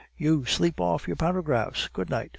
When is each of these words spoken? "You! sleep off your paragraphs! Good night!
"You! 0.17 0.45
sleep 0.45 0.81
off 0.81 1.05
your 1.05 1.15
paragraphs! 1.15 1.87
Good 1.93 2.09
night! 2.09 2.29